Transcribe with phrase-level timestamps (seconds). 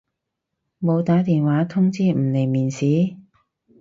[0.81, 3.17] 冇打電話通知唔嚟面試？